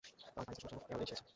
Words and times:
তার 0.21 0.43
পাইলসের 0.45 0.61
সমস্যা 0.63 0.87
এভাবেই 0.87 1.07
সেড়েছে। 1.09 1.25